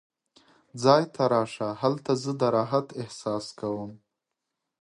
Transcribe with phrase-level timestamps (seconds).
[0.83, 3.91] ځای ته راشه، هلته زه د راحت احساس کوم.